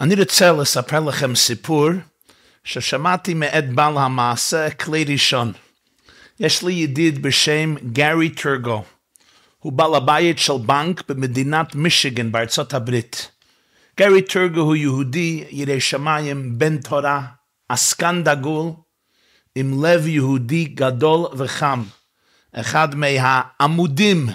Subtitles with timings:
[0.00, 1.88] אני רוצה לספר לכם סיפור
[2.64, 5.52] ששמעתי מאת בעל המעשה כלי ראשון.
[6.40, 8.84] יש לי ידיד בשם גארי טורגו.
[9.58, 13.30] הוא בעל הבית של בנק במדינת מישיגן בארצות הברית.
[13.98, 17.22] גארי טורגו הוא יהודי, ירא שמיים, בן תורה,
[17.68, 18.70] עסקן דגול,
[19.54, 21.82] עם לב יהודי גדול וחם.
[22.52, 24.26] אחד מהעמודים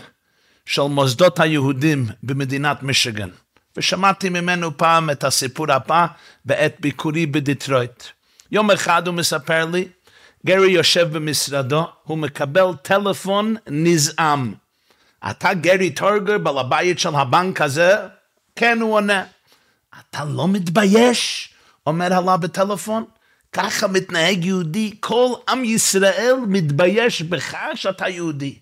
[0.65, 3.29] של מוסדות היהודים במדינת מישיגן.
[3.77, 6.05] ושמעתי ממנו פעם את הסיפור הבא
[6.45, 8.03] בעת ביקורי בדיטרויט.
[8.51, 9.87] יום אחד הוא מספר לי,
[10.45, 14.53] גרי יושב במשרדו, הוא מקבל טלפון נזעם.
[15.29, 17.95] אתה גרי טורגר, בעל הבית של הבנק הזה?
[18.55, 19.23] כן, הוא עונה.
[19.99, 21.49] אתה לא מתבייש?
[21.87, 23.03] אומר עליו בטלפון.
[23.53, 28.59] ככה מתנהג יהודי, כל עם ישראל מתבייש בך שאתה יהודי.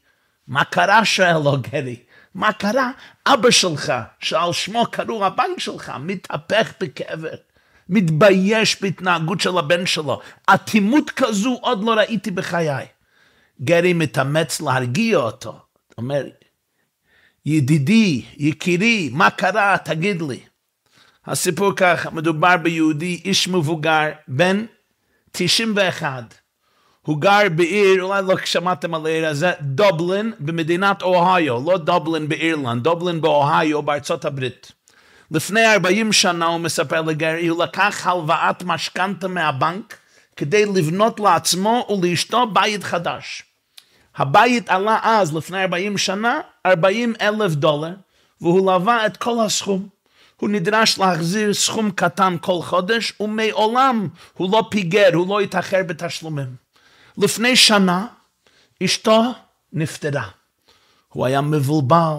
[0.47, 1.05] מה קרה?
[1.05, 1.95] שואל לו גרי.
[2.35, 2.91] מה קרה?
[3.25, 7.33] אבא שלך, שעל שמו קראו הבנק שלך, מתהפך בקבר.
[7.89, 10.21] מתבייש בהתנהגות של הבן שלו.
[10.53, 12.85] אטימות כזו עוד לא ראיתי בחיי.
[13.61, 15.59] גרי מתאמץ להרגיע אותו.
[15.97, 16.23] אומר,
[17.45, 19.77] ידידי, יקירי, מה קרה?
[19.85, 20.39] תגיד לי.
[21.25, 24.65] הסיפור ככה, מדובר ביהודי, איש מבוגר, בן
[25.31, 26.35] 91.
[27.05, 32.83] הוא גר בעיר, אולי לא שמעתם על העיר הזה, דובלין במדינת אוהיו, לא דובלין באירלנד,
[32.83, 34.71] דובלין באוהיו בארצות הברית.
[35.31, 39.97] לפני 40 שנה, הוא מספר לגרי, הוא לקח הלוואת משכנתה מהבנק
[40.35, 43.43] כדי לבנות לעצמו ולאשתו בית חדש.
[44.15, 47.93] הבית עלה אז, לפני 40 שנה, 40 אלף דולר,
[48.41, 49.87] והוא לווה את כל הסכום.
[50.37, 56.62] הוא נדרש להחזיר סכום קטן כל חודש, ומעולם הוא לא פיגר, הוא לא התאחר בתשלומים.
[57.17, 58.07] לפני שנה
[58.83, 59.21] אשתו
[59.73, 60.29] נפטרה.
[61.09, 62.15] הוא היה מבולבל,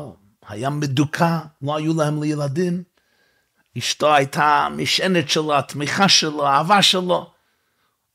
[0.48, 2.82] היה מדוכא, לא היו להם לילדים.
[3.78, 7.30] אשתו הייתה המשענת שלו, התמיכה שלו, האהבה שלו.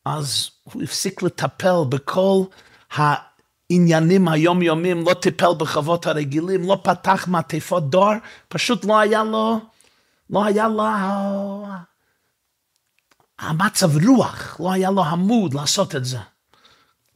[0.05, 2.43] אז הוא הפסיק לטפל בכל
[2.91, 8.13] העניינים היומיומיים, לא טיפל בחוות הרגילים, לא פתח מעטפות דואר,
[8.47, 9.59] פשוט לא היה לו,
[10.29, 10.83] לא היה לו
[13.39, 16.19] המצב רוח, לא היה לו המוד לעשות את זה.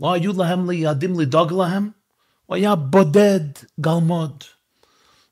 [0.04, 1.90] לא היו להם ליעדים לדאוג להם,
[2.46, 3.40] הוא היה בודד
[3.80, 4.44] גלמוד.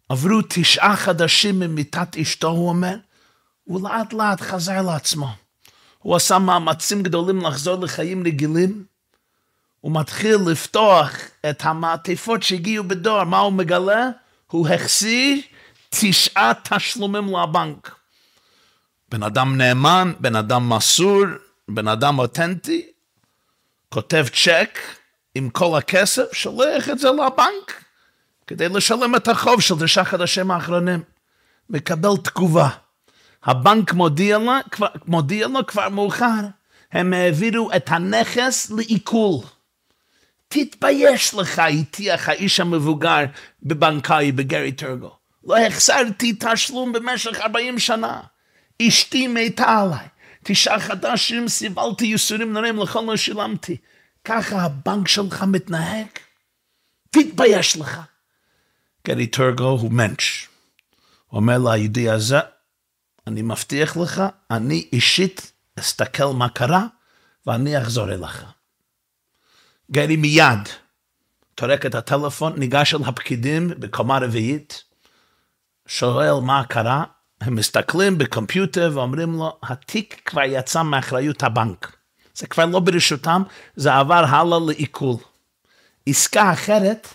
[0.10, 2.96] עברו תשעה חדשים ממיטת אשתו, הוא אומר,
[3.64, 5.28] הוא לאט לאט חזר לעצמו.
[6.00, 8.84] הוא עשה מאמצים גדולים לחזור לחיים רגילים,
[9.82, 11.12] הוא מתחיל לפתוח
[11.50, 14.10] את המעטפות שהגיעו בדואר, מה הוא מגלה?
[14.52, 15.42] הוא החסיר
[15.90, 17.96] תשעה תשלומים לבנק.
[19.12, 21.24] בן אדם נאמן, בן אדם מסור,
[21.70, 22.91] בן אדם אותנטי,
[23.94, 24.80] כותב צ'ק
[25.36, 27.84] עם כל הכסף, שולח את זה לבנק
[28.48, 31.04] כדי לשלם את החוב של תשעה חדשים האחרונים.
[31.70, 32.70] מקבל תגובה.
[33.44, 36.42] הבנק מודיע לו, כבר, מודיע לו כבר מאוחר,
[36.92, 39.38] הם העבירו את הנכס לעיכול.
[40.48, 43.24] תתבייש לך, הטיח האיש המבוגר
[43.64, 45.16] בבנקאי בגרי טרגו.
[45.44, 48.22] לא החסרתי תשלום במשך 40 שנה.
[48.82, 50.08] אשתי מתה עליי.
[50.44, 53.78] תשעה חדשים סיבלתי ייסורים נוראים לכל לא שילמתי.
[54.24, 56.08] ככה הבנק שלך מתנהג?
[57.10, 58.02] תתבייש לך.
[59.08, 60.48] גרי טורגו הוא מנץ'.
[61.28, 62.40] הוא אומר ליהודי הזה,
[63.28, 66.86] אני מבטיח לך, אני אישית אסתכל מה קרה,
[67.48, 68.46] ואני אחזור אליך.
[69.92, 70.70] גרי מיד
[71.56, 74.84] טורק את הטלפון, ניגש אל הפקידים בקומה רביעית,
[75.88, 77.04] שואל מה קרה,
[77.42, 81.96] הם מסתכלים בקומפיוטר ואומרים לו, התיק כבר יצא מאחריות הבנק.
[82.34, 83.44] זה כבר לא ברשותם,
[83.76, 85.16] זה עבר הלאה לעיכול.
[86.08, 87.08] עסקה אחרת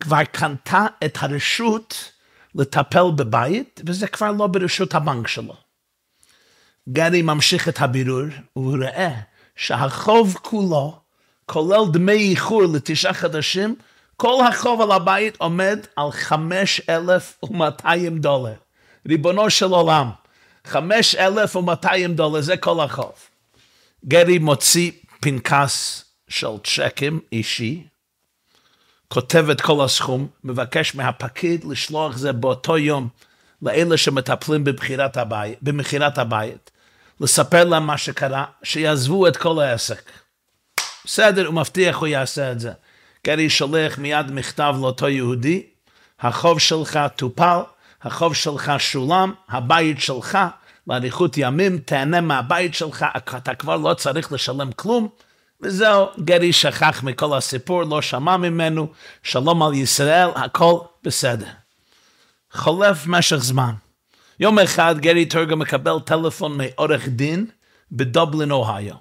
[0.00, 2.10] כבר קנתה את הרשות
[2.54, 5.54] לטפל בבית, וזה כבר לא ברשות הבנק שלו.
[6.88, 8.26] גרי ממשיך את הבירור,
[8.56, 9.10] והוא רואה
[9.56, 11.00] שהחוב כולו,
[11.46, 13.74] כולל דמי איחור לתשעה חדשים,
[14.16, 18.61] כל החוב על הבית עומד על 5,200 דולר.
[19.08, 20.10] ריבונו של עולם,
[20.66, 23.12] 5,200 דולר, זה כל החוב.
[24.04, 24.90] גרי מוציא
[25.20, 27.86] פנקס של צ'קים אישי,
[29.08, 33.08] כותב את כל הסכום, מבקש מהפקיד לשלוח זה באותו יום
[33.62, 34.64] לאלה שמטפלים
[35.16, 36.70] הבית, במכירת הבית,
[37.20, 40.10] לספר להם מה שקרה, שיעזבו את כל העסק.
[41.04, 42.72] בסדר, הוא מבטיח הוא יעשה את זה.
[43.26, 45.62] גרי שולח מיד מכתב לאותו יהודי,
[46.20, 47.60] החוב שלך טופל,
[48.02, 50.38] החוב שלך שולם, הבית שלך,
[50.86, 53.06] לאריכות ימים, תהנה מהבית שלך,
[53.36, 55.08] אתה כבר לא צריך לשלם כלום.
[55.62, 58.88] וזהו, גרי שכח מכל הסיפור, לא שמע ממנו,
[59.22, 61.46] שלום על ישראל, הכל בסדר.
[62.52, 63.72] חולף משך זמן.
[64.40, 67.46] יום אחד גרי טורגו מקבל טלפון מעורך דין
[67.92, 68.94] בדובלין, אוהיו.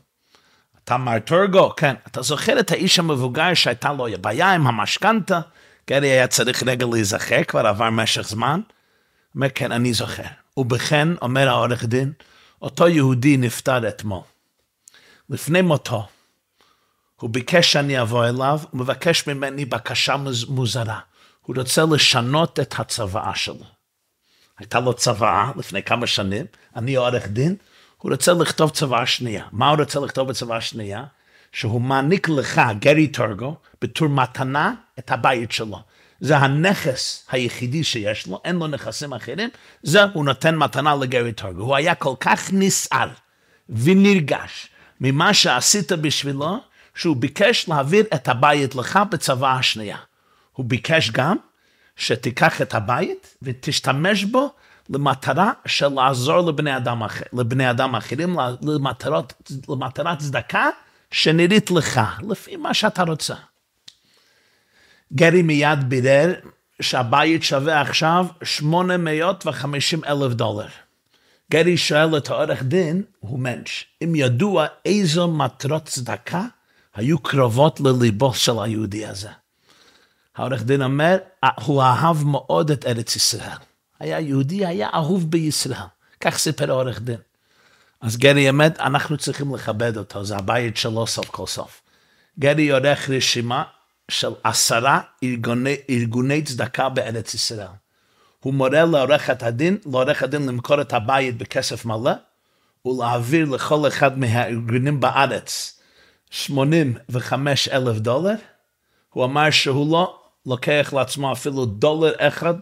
[0.83, 1.74] אתה מר טורגו?
[1.77, 1.95] כן.
[2.07, 5.39] אתה זוכר את האיש המבוגר שהייתה לו בעיה עם המשכנתה?
[5.89, 8.62] גרי היה צריך רגע להיזכר, כבר עבר משך זמן.
[9.36, 10.24] אומר, כן, אני זוכר.
[10.57, 12.12] ובכן, אומר העורך דין,
[12.62, 14.22] אותו יהודי נפטר אתמול.
[15.30, 16.07] לפני מותו,
[17.19, 20.16] הוא ביקש שאני אבוא אליו, הוא מבקש ממני בקשה
[20.48, 21.00] מוזרה.
[21.42, 23.66] הוא רוצה לשנות את הצוואה שלו.
[24.60, 26.45] הייתה לו צוואה לפני כמה שנים,
[26.75, 27.56] אני עורך דין,
[27.98, 29.45] הוא רוצה לכתוב צוואה שנייה.
[29.51, 31.04] מה הוא רוצה לכתוב בצוואה שנייה?
[31.51, 35.80] שהוא מעניק לך, גרי טורגו, בתור מתנה את הבית שלו.
[36.22, 39.50] זה הנכס היחידי שיש לו, אין לו נכסים אחרים,
[39.84, 41.64] זה הוא נותן מתנה לגרי טורגו.
[41.64, 43.10] הוא היה כל כך נסער
[43.70, 44.70] ונרגש
[45.02, 46.58] ממה שעשית בשבילו,
[46.96, 49.98] שהוא ביקש להעביר את הבית לך בצוואה השנייה.
[50.52, 51.38] הוא ביקש גם
[51.96, 54.50] שתיקח את הבית ותשתמש בו
[54.90, 59.34] למטרה של לעזור לבני אדם, אחר, לבני אדם אחרים, למטרות,
[59.70, 60.70] למטרת צדקה
[61.12, 63.36] שנראית לך, לפי מה שאתה רוצה.
[65.13, 66.34] גרי מיד בירר
[66.81, 70.68] שהבית שווה עכשיו 850 אלף דולר.
[71.52, 76.46] גרי שואל את העורך דין, הוא מנש, אם ידוע איזו מטרות צדקה
[76.96, 79.30] היו קרובות לליבו של היהודי הזה.
[80.36, 81.18] העורך דין אומר,
[81.66, 83.58] הוא אהב מאוד את ארץ ישראל.
[84.00, 85.78] היה יהודי, היה אהוב בישראל.
[86.22, 87.19] כך סיפר העורך דין.
[88.02, 91.81] אז גרי אמת, אנחנו צריכים לכבד אותו, זה הבית שלו סוף כל סוף.
[92.40, 93.63] גרי עורך רשימה
[94.12, 97.68] של עשרה ארגוני, ארגוני צדקה בארץ ישראל.
[98.40, 102.12] הוא מורה לעורכת הדין, לעורך הדין למכור את הבית בכסף מלא,
[102.86, 105.80] ולהעביר לכל אחד מהארגונים בארץ
[106.30, 108.36] 85 אלף דולר.
[109.10, 112.54] הוא אמר שהוא לא לוקח לעצמו אפילו דולר אחד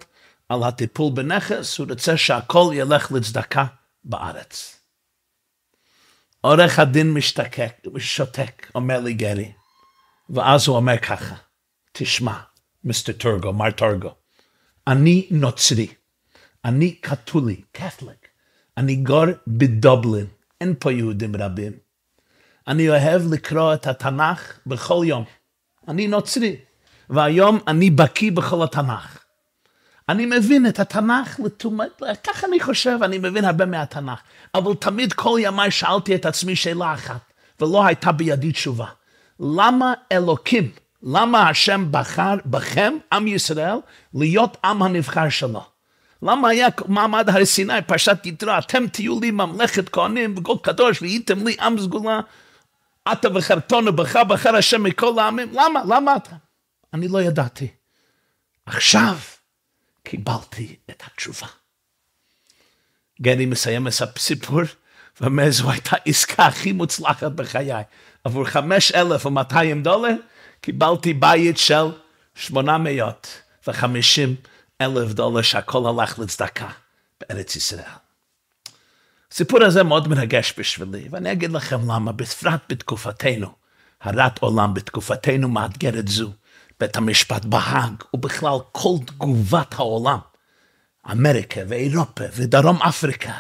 [0.50, 3.66] על הטיפול בנכס, הוא רוצה שהכל ילך לצדקה
[4.04, 4.80] בארץ.
[6.42, 9.52] עורך הדין משתקק, שותק, אומר לי גרי,
[10.30, 11.36] ואז הוא אומר ככה,
[11.92, 12.34] תשמע,
[12.84, 14.16] מיסטר טורגו, מר טורגו,
[14.88, 15.88] אני נוצרי,
[16.66, 18.28] אני קתולי, קתליק,
[18.78, 20.26] אני גר בדובלין,
[20.62, 21.72] אין פה יהודים רבים.
[22.68, 25.24] אני אוהב לקרוא את התנ"ך בכל יום.
[25.88, 26.56] אני נוצרי,
[27.10, 29.18] והיום אני בקיא בכל התנ"ך.
[30.10, 34.20] אני מבין את התנ"ך לתומת, ככה אני חושב, אני מבין הרבה מהתנ"ך.
[34.56, 38.88] אבל תמיד כל ימיי שאלתי את עצמי שאלה אחת, ולא הייתה בידי תשובה.
[39.40, 40.72] למה אלוקים,
[41.04, 43.78] למה השם בחר בכם, עם ישראל,
[44.14, 45.64] להיות עם הנבחר שלו?
[46.22, 51.48] למה היה מעמד הר סיני, פרשת יתרו, אתם תהיו לי ממלכת כהנים וגול קדוש, והייתם
[51.48, 52.20] לי עם סגולה,
[53.12, 55.82] אתה וחרטונו בך בחר השם מכל העמים, למה?
[55.88, 56.36] למה אתה?
[56.94, 57.68] אני לא ידעתי.
[58.66, 59.18] עכשיו
[60.04, 61.48] קיבלתי את התשובה.
[63.22, 64.62] גני מסיים את הסיפור,
[65.22, 67.84] ואומר, זו הייתה עסקה הכי מוצלחת בחיי.
[68.24, 70.16] עבור 5,200 דולר
[70.62, 71.86] קיבלתי בית של
[72.36, 74.36] 850
[74.82, 76.70] אלף דולר שהכל הלך לצדקה
[77.22, 77.84] בארץ ישראל.
[79.32, 83.48] הסיפור הזה מאוד מרגש בשבילי, ואני אגיד לכם למה, בפרט בתקופתנו,
[84.02, 86.32] הרת עולם בתקופתנו מאתגרת זו,
[86.80, 90.20] בית המשפט בהאג, ובכלל כל תגובת העולם,
[91.12, 93.34] אמריקה ואירופה ודרום אפריקה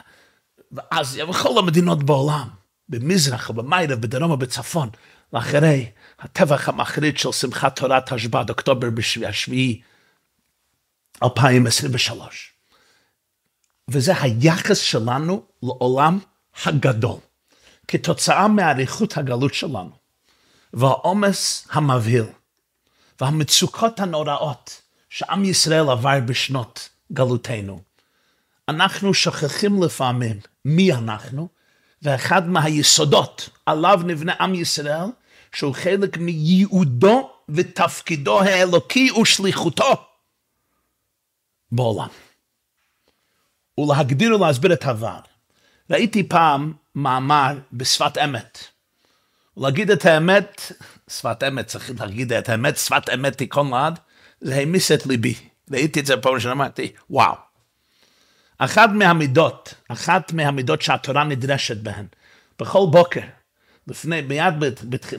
[0.71, 2.47] ואסיה וכל המדינות בעולם,
[2.89, 4.89] במזרח ובמיירב, בדרום ובצפון,
[5.33, 8.87] לאחרי הטבח המחריד של שמחת תורת השב"ד, אוקטובר
[9.27, 9.81] השביעי
[11.23, 12.53] 2023.
[13.87, 16.19] וזה היחס שלנו לעולם
[16.65, 17.17] הגדול,
[17.87, 19.91] כתוצאה מאריכות הגלות שלנו,
[20.73, 22.25] והעומס המבהיל,
[23.21, 27.81] והמצוקות הנוראות שעם ישראל עבר בשנות גלותנו.
[28.69, 31.47] אנחנו שוכחים לפעמים מי אנחנו,
[32.01, 35.05] ואחד מהיסודות עליו נבנה עם ישראל,
[35.51, 40.05] שהוא חלק מייעודו ותפקידו האלוקי ושליחותו
[41.71, 42.07] בעולם.
[43.79, 45.19] ולהגדיר ולהסביר את העבר.
[45.89, 48.59] ראיתי פעם מאמר בשפת אמת.
[49.57, 50.71] להגיד את האמת,
[51.09, 53.99] שפת אמת, צריכים להגיד את האמת, שפת אמת תיקון לעד,
[54.41, 55.35] זה העמיס את ליבי.
[55.71, 57.48] ראיתי את זה פעם ראשונה, אמרתי, וואו.
[58.59, 62.05] אחת מהמידות, אחת מהמידות שהתורה נדרשת בהן,
[62.59, 63.21] בכל בוקר,
[63.87, 64.53] לפני, מיד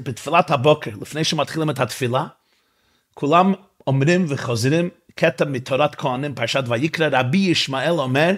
[0.02, 2.26] בתפילת הבוקר, לפני שמתחילים את התפילה,
[3.14, 3.54] כולם
[3.86, 8.32] אומרים וחוזרים קטע מתורת כהנים, פרשת ויקרא, רבי ישמעאל אומר,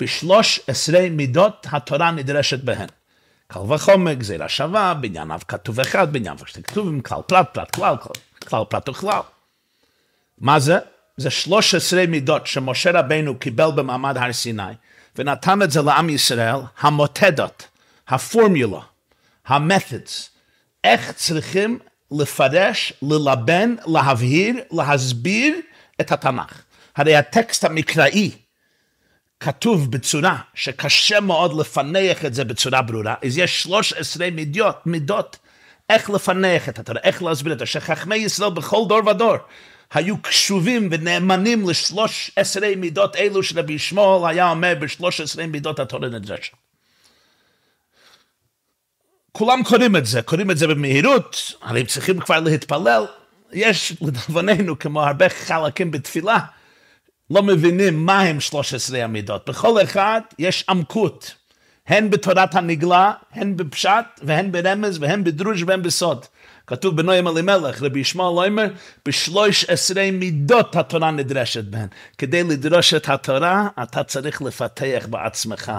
[0.00, 2.88] בשלוש עשרה מידות התורה נדרשת בהן.
[3.46, 7.96] קל וחומר, גזירה שווה, בענייניו כתוב אחד, בענייניו שתי כתובים, כלל פרט, פרט כלל,
[8.48, 9.20] כלל פרט וכלל.
[10.38, 10.78] מה זה?
[11.18, 14.62] זה שלוש עשרה מידות שמשה רבנו קיבל במעמד הר סיני,
[15.16, 17.66] ונתן את זה לעם ישראל, המותדות,
[18.08, 18.80] הפורמולה,
[19.46, 20.30] המתודס,
[20.84, 21.78] איך צריכים
[22.10, 25.54] לפרש, ללבן, להבהיר, להסביר
[26.00, 26.62] את התנ"ך.
[26.96, 28.30] הרי הטקסט המקראי
[29.40, 35.36] כתוב בצורה שקשה מאוד לפנח את זה בצורה ברורה, אז יש 13 מידות, מידות
[35.90, 39.36] איך לפנח את התורה, איך להסביר את זה, שחכמי ישראל בכל דור ודור
[39.94, 46.08] היו קשובים ונאמנים לשלוש עשרה מידות אלו שרבי שמואל היה אומר בשלוש עשרה מידות התורה
[46.08, 46.52] נדרשת.
[49.32, 53.06] כולם קוראים את זה, קוראים את זה במהירות, הרי צריכים כבר להתפלל.
[53.52, 56.38] יש לדאבוננו, כמו הרבה חלקים בתפילה,
[57.30, 59.48] לא מבינים מה הם 13 המידות.
[59.48, 61.34] בכל אחד יש עמקות,
[61.86, 66.26] הן בתורת הנגלה, הן בפשט, והן ברמז, והן בדרוש, והן בסוד.
[66.68, 68.66] כתוב בנוים אלימלך, רבי ישמעאל לא אומר,
[69.06, 71.86] בשלוש עשרה מידות התורה נדרשת בהן.
[72.18, 75.72] כדי לדרוש את התורה, אתה צריך לפתח בעצמך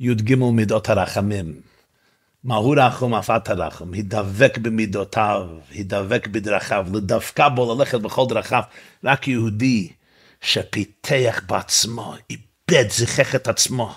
[0.00, 1.60] י"ג מידות הרחמים.
[2.44, 8.62] מהו רחום אף אתה רחום, הידבק במידותיו, הידבק בדרכיו, לדווקא בו ללכת בכל דרכיו.
[9.04, 9.88] רק יהודי
[10.40, 13.94] שפיתח בעצמו, איבד, זיכך את עצמו,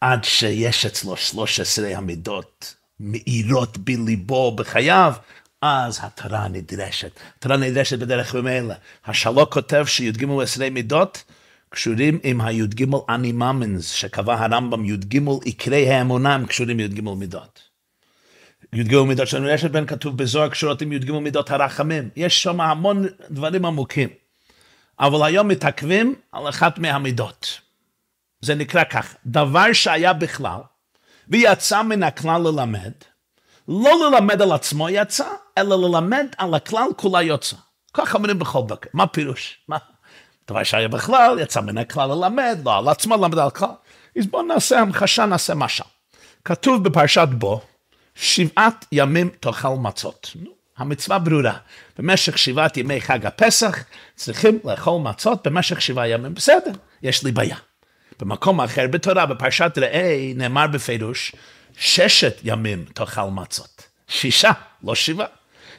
[0.00, 5.14] עד שיש אצלו 13 המידות מאירות בליבו, בחייו,
[5.62, 7.20] אז התורה נדרשת.
[7.38, 8.74] התורה נדרשת בדרך ממילא.
[9.06, 11.24] השלוק כותב שי"ג עשרה מידות
[11.70, 17.60] קשורים עם הי"ג אני מאמינס, שקבע הרמב"ם, י"ג עיקרי האמונה הם קשורים י"ג מידות.
[18.72, 22.08] י"ג מידות של רשת בן כתוב בזוהר קשורות עם י"ג מידות הרחמים.
[22.16, 24.08] יש שם המון דברים עמוקים.
[25.00, 27.60] אבל היום מתעכבים על אחת מהמידות.
[28.40, 30.60] זה נקרא כך, דבר שהיה בכלל,
[31.28, 32.92] ויצא מן הכלל ללמד,
[33.68, 37.56] לא ללמד על עצמו יצא, אלא ללמד על הכלל כולה יוצא.
[37.94, 39.60] כך אומרים בכל בוקר, מה פירוש?
[40.48, 43.68] דבר שהיה בכלל, יצא מן הכלל ללמד, לא על עצמו ללמד על הכלל.
[44.18, 45.84] אז בואו נעשה המחשה, נעשה משל.
[46.44, 47.60] כתוב בפרשת בו,
[48.14, 50.36] שבעת ימים תאכל מצות.
[50.76, 51.58] המצווה ברורה.
[51.98, 56.34] במשך שבעת ימי חג הפסח צריכים לאכול מצות במשך שבעה ימים.
[56.34, 56.70] בסדר,
[57.02, 57.56] יש לי בעיה.
[58.20, 61.32] במקום אחר בתורה, בפרשת ראה, נאמר בפירוש,
[61.78, 63.82] ששת ימים תאכל מצות.
[64.08, 64.50] שישה,
[64.84, 65.26] לא שבעה.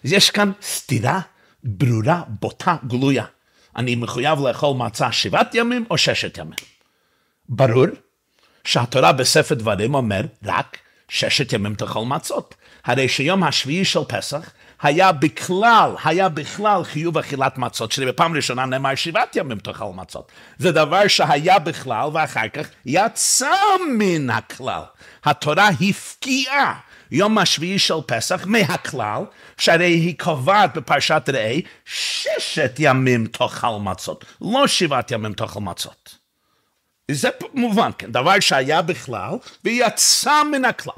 [0.05, 1.19] אז יש כאן סתירה
[1.63, 3.25] ברורה, בוטה, גלויה.
[3.75, 6.59] אני מחויב לאכול מצה שבעת ימים או ששת ימים.
[7.49, 7.85] ברור
[8.63, 10.77] שהתורה בספר דברים אומר רק
[11.09, 12.55] ששת ימים תאכל מצות.
[12.85, 18.65] הרי שיום השביעי של פסח היה בכלל, היה בכלל חיוב אכילת מצות, שלי בפעם ראשונה
[18.65, 20.31] נאמר שבעת ימים תאכל מצות.
[20.57, 23.55] זה דבר שהיה בכלל ואחר כך יצא
[23.97, 24.81] מן הכלל.
[25.23, 26.79] התורה הפקיעה
[27.11, 29.23] יום השביעי של פסח מהכלל,
[29.57, 36.15] שהרי היא קובעת בפרשת ראה ששת ימים תאכל מצות, לא שבעת ימים תאכל מצות.
[37.11, 39.33] זה מובן, כן, דבר שהיה בכלל
[39.63, 40.93] ויצא מן הכלל.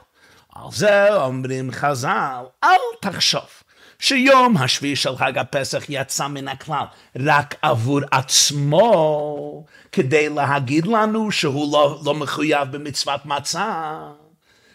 [0.56, 3.61] על זה אומרים חז"ל, אל תחשוב
[4.02, 6.86] שיום השביעי של חג הפסח יצא מן הכלל
[7.20, 14.00] רק עבור עצמו, כדי להגיד לנו שהוא לא, לא מחויב במצוות מצה.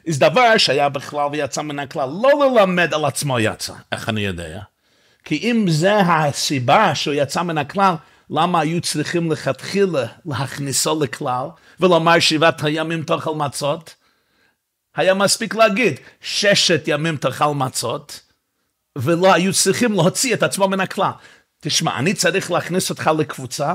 [0.09, 4.61] זה דבר שהיה בכלל ויצא מן הכלל, לא ללמד על עצמו יצא, איך אני יודע?
[5.25, 7.95] כי אם זה הסיבה שהוא יצא מן הכלל,
[8.31, 11.47] למה היו צריכים לכתחילה להכניסו לכלל
[11.81, 13.95] ולומר שבעת הימים תאכל מצות?
[14.97, 18.26] היה מספיק להגיד ששת ימים תאכל מצות,
[18.97, 21.11] ולא היו צריכים להוציא את עצמו מן הכלל.
[21.61, 23.75] תשמע, אני צריך להכניס אותך לקבוצה,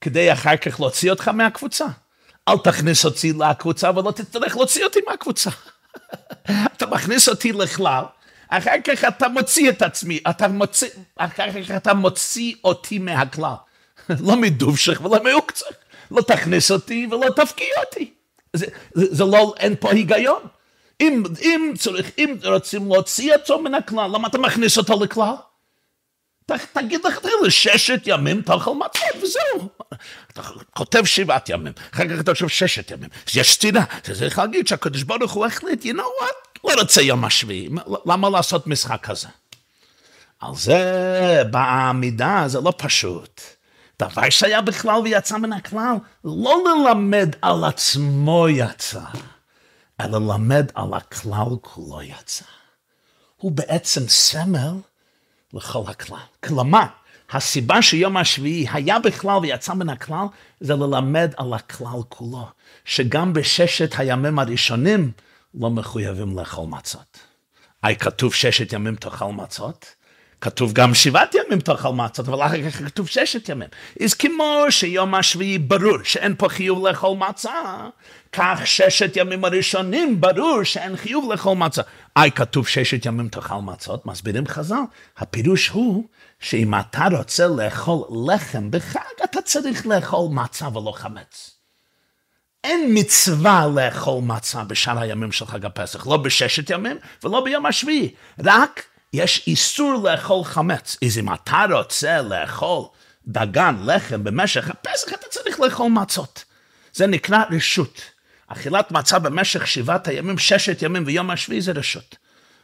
[0.00, 1.86] כדי אחר כך להוציא אותך מהקבוצה.
[2.48, 5.50] אל תכניס אותי לקבוצה ולא תצטרך להוציא אותי מהקבוצה.
[6.76, 8.04] אתה מכניס אותי לכלל,
[8.48, 13.54] אחר כך אתה מוציא את עצמי, אתה מוציא, אחר כך אתה מוציא אותי מהכלל.
[14.26, 15.66] לא מדובשך ולא מעוקצך.
[16.10, 18.14] לא תכניס אותי ולא תפקיע אותי.
[18.52, 20.42] זה, זה, זה לא, אין פה היגיון.
[21.00, 25.34] אם, אם צריך, אם רוצים להוציא אותו מן הכלל, למה אתה מכניס אותו לכלל?
[26.46, 29.68] ת, תגיד לך, ששת ימים תאכל מצות וזהו.
[30.32, 33.08] אתה כותב שבעת ימים, אחר כך אתה חושב ששת ימים.
[33.28, 37.02] אז יש סתירה, אתה צריך להגיד שהקדוש ברוך הוא החליט, you know what, לא רוצה
[37.02, 37.68] יום השביעי,
[38.06, 39.28] למה לעשות משחק כזה?
[40.40, 43.40] על זה בעמידה זה לא פשוט.
[43.98, 49.00] דבר שהיה בכלל ויצא מן הכלל, לא ללמד על עצמו יצא.
[50.04, 52.44] אלא למד על הכלל כולו יצא.
[53.36, 54.74] הוא בעצם סמל
[55.52, 56.18] לכל הכלל.
[56.44, 56.86] כלומר,
[57.30, 60.26] הסיבה שיום השביעי היה בכלל ויצא מן הכלל,
[60.60, 62.48] זה ללמד על הכלל כולו,
[62.84, 65.12] שגם בששת הימים הראשונים
[65.54, 67.18] לא מחויבים לאכול מצות.
[67.82, 69.94] היי כתוב ששת ימים תאכל מצות,
[70.40, 73.68] כתוב גם שבעת ימים תאכל מצות, אבל אחר כך כתוב ששת ימים.
[74.04, 77.50] אז כמו שיום השביעי ברור שאין פה חיוב לאכול מצה,
[78.32, 81.82] כך ששת ימים הראשונים ברור שאין חיוב לאכול מצה.
[82.18, 84.74] אי, כתוב ששת ימים תאכל מצות, מסבירים חז"ל.
[85.18, 86.04] הפירוש הוא
[86.40, 91.50] שאם אתה רוצה לאכול לחם בחג, אתה צריך לאכול מצה ולא חמץ.
[92.64, 98.14] אין מצווה לאכול מצה בשאר הימים של חג הפסח, לא בששת ימים ולא ביום השביעי,
[98.44, 100.96] רק יש איסור לאכול חמץ.
[101.04, 102.84] אז אם אתה רוצה לאכול
[103.26, 106.44] דגן, לחם, במשך הפסח, אתה צריך לאכול מצות.
[106.92, 108.00] זה נקרא רשות.
[108.46, 112.16] אכילת מצה במשך שבעת הימים, ששת ימים ויום השביעי זה רשות.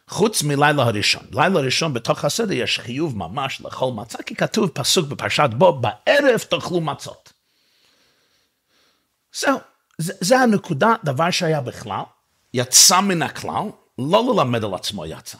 [0.08, 1.22] חוץ מלילה הראשון.
[1.32, 6.40] לילה הראשון בתוך הסדר יש חיוב ממש לאכול מצה, כי כתוב פסוק בפרשת בו, בערב
[6.40, 7.32] תאכלו מצות.
[9.34, 9.58] זהו,
[9.98, 12.02] זה, זה הנקודה, דבר שהיה בכלל,
[12.54, 13.64] יצא מן הכלל,
[13.98, 15.38] לא ללמד על עצמו יצא.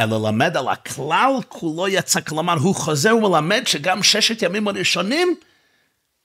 [0.00, 5.34] אלא ללמד על הכלל כולו יצא, כלומר הוא חוזר ומלמד שגם ששת ימים הראשונים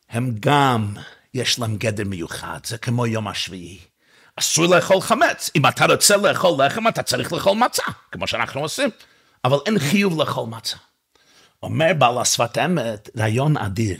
[0.09, 0.93] הם גם,
[1.33, 3.79] יש להם גדר מיוחד, זה כמו יום השביעי.
[4.35, 8.89] אסור לאכול חמץ, אם אתה רוצה לאכול לחם אתה צריך לאכול מצה, כמו שאנחנו עושים,
[9.45, 10.77] אבל אין חיוב לאכול מצה.
[11.63, 13.97] אומר בעל השפת אמת, רעיון אדיר.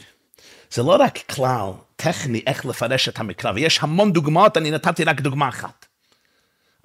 [0.72, 5.22] זה לא רק כלל טכני איך לפרש את המקרא, ויש המון דוגמאות, אני נתתי רק
[5.22, 5.86] דוגמה אחת.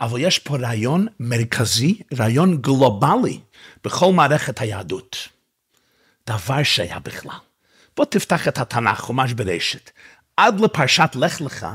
[0.00, 3.40] אבל יש פה רעיון מרכזי, רעיון גלובלי
[3.84, 5.16] בכל מערכת היהדות.
[6.26, 7.38] דבר שהיה בכלל.
[7.96, 9.90] בוא תפתח את התנ"ך, חומש ברשת.
[10.36, 11.66] עד לפרשת לך לך,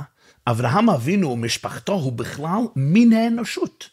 [0.47, 3.89] אברהם אבינו ומשפחתו הוא בכלל מין האנושות.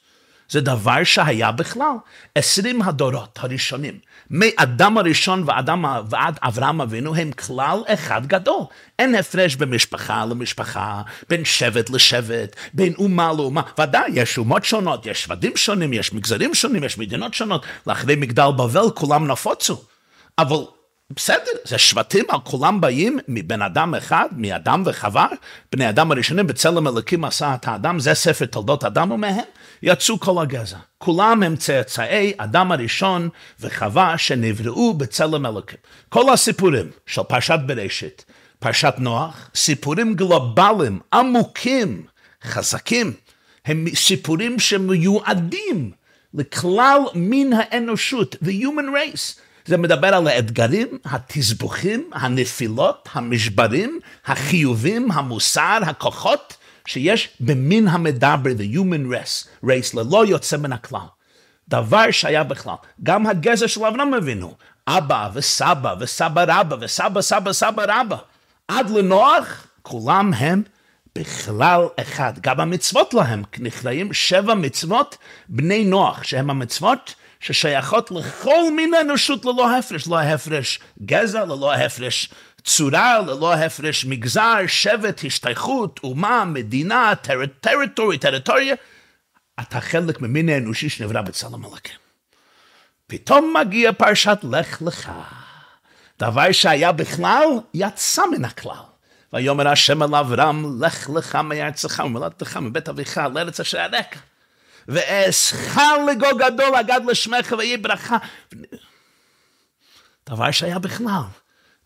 [0.53, 1.97] זה דבר שהיה בכלל.
[2.35, 3.99] עשרים הדורות הראשונים,
[4.31, 8.65] מאדם הראשון ואדם, ועד אברהם אבינו, הם כלל אחד גדול.
[8.99, 13.63] אין הפרש בין משפחה למשפחה, בין שבט לשבט, בין אומה לאומה.
[13.81, 17.67] ודאי, יש אומות שונות, יש שבטים שונים, יש מגזרים שונים, יש מדינות שונות.
[17.87, 19.83] לאחרי מגדל בבל כולם נפוצו.
[20.39, 20.57] אבל
[21.11, 25.27] בסדר, זה שבטים, על כולם באים מבן אדם אחד, מאדם וחבר,
[25.73, 29.45] בני אדם הראשונים בצלם אלוקים עשה את האדם, זה ספר תולדות אדם ומהם,
[29.83, 30.77] יצאו כל הגזע.
[30.99, 33.29] כולם הם צאצאי אדם הראשון
[33.61, 35.79] וחווה שנבראו בצלם אלוקים.
[36.09, 38.25] כל הסיפורים של פרשת בראשית,
[38.59, 42.07] פרשת נוח, סיפורים גלובליים, עמוקים,
[42.45, 43.13] חזקים,
[43.65, 45.91] הם סיפורים שמיועדים
[46.35, 49.41] לכלל מין האנושות, the human race.
[49.67, 59.13] זה מדבר על האתגרים, התסבוכים, הנפילות, המשברים, החיובים, המוסר, הכוחות שיש במין המדבר, the human
[59.13, 61.07] race, race ללא יוצא מן הכלל.
[61.69, 64.55] דבר שהיה בכלל, גם הגזע של אברהם אבינו,
[64.87, 68.17] אבא וסבא וסבא רבא וסבא סבא סבא רבא,
[68.69, 70.63] עד לנוח, כולם הם
[71.19, 72.33] בכלל אחד.
[72.41, 75.17] גם המצוות להם נכלאים שבע מצוות
[75.49, 82.29] בני נוח, שהם המצוות ששייכות לכל מין האנושות ללא הפרש, ללא הפרש גזע, ללא הפרש
[82.65, 87.47] צורה, ללא הפרש מגזר, שבט, השתייכות, אומה, מדינה, טר...
[87.61, 88.75] טריטורי, טריטוריה,
[89.61, 91.97] אתה חלק ממין האנושי שנברא בצלם אלוקים.
[93.07, 95.11] פתאום מגיע פרשת לך לך.
[96.19, 98.83] דבר שהיה בכלל, יצא מן הכלל.
[99.33, 104.19] ויאמר השם אל אברהם, לך לך מארצך ומולדתך מבית אביך לארץ אשר הרקע.
[104.89, 108.17] ואסך לגו גדול אגד לשמך ויהי ברכה.
[110.29, 111.23] דבר שהיה בכלל,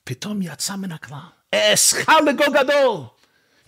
[0.05, 1.19] פתאום יצא מן הכלל.
[1.55, 3.01] אסך לגו גדול.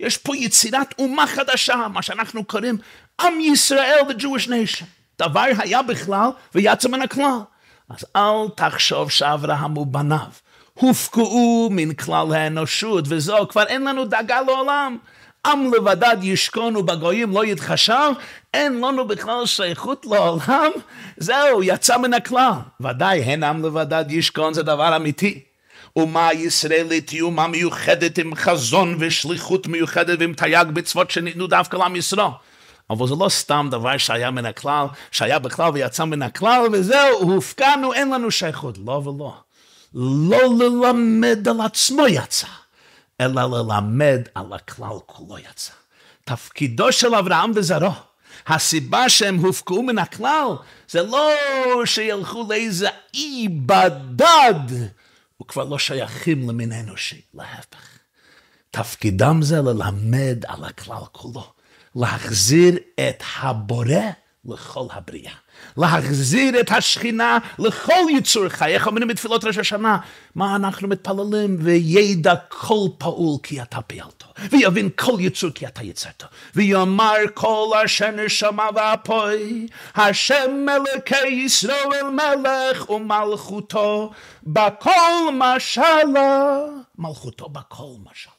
[0.01, 2.79] יש פה יצירת אומה חדשה, מה שאנחנו קוראים
[3.21, 4.85] עם ישראל, the Jewish nation.
[5.19, 7.39] דבר היה בכלל ויצא מן הכלל.
[7.89, 10.31] אז אל תחשוב שאברהם ובניו
[10.75, 14.99] הופקעו מן כלל האנושות, וזהו, כבר אין לנו דאגה לעולם.
[15.47, 18.11] עם לבדד ישכון ובגויים לא יתחשב,
[18.55, 20.71] אין לנו בכלל שייכות לעולם,
[21.17, 22.53] זהו, יצא מן הכלל.
[22.81, 25.41] ודאי, הן עם לבדד ישכון זה דבר אמיתי.
[25.97, 31.97] אומה ישראלית היא אומה מיוחדת עם חזון ושליחות מיוחדת ועם תייג מצוות שניתנו דווקא לעם
[31.97, 32.27] ישראל.
[32.91, 37.95] אבל זה לא סתם דבר שהיה מן הכלל, שהיה בכלל ויצא מן הכלל, וזהו, הופקענו,
[37.95, 38.79] אין לנו שייכות.
[38.87, 39.35] לא ולא.
[39.95, 42.47] לא ללמד על עצמו יצא.
[43.21, 45.73] אלא ללמד על הכלל כולו יצא.
[46.25, 47.93] תפקידו של אברהם וזרעו,
[48.47, 50.49] הסיבה שהם הופקעו מן הכלל,
[50.89, 51.33] זה לא
[51.85, 54.89] שילכו לאיזה אי בדד,
[55.43, 57.99] וכבר לא שייכים למין אנושי, להפך.
[58.71, 61.53] תפקידם זה ללמד על הכלל כולו,
[61.95, 64.11] להחזיר את הבורא
[64.45, 65.35] לכל הבריאה.
[65.77, 68.75] להחזיר את השכינה לכל יצור חי.
[68.75, 69.99] איך אומרים בתפילות ראש השנה?
[70.35, 71.57] מה אנחנו מתפללים?
[71.61, 78.11] וידע כל פעול כי אתה פעלתו, ויבין כל יצור כי אתה יצרתו, ויאמר כל אשר
[78.11, 84.11] נשמה ואפוי, השם מלכי ישראל מלך ומלכותו,
[84.43, 86.59] בכל משלה,
[86.99, 88.33] מלכותו בכל משלה.